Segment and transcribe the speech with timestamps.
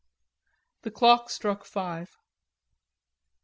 [0.81, 2.17] The clock struck five.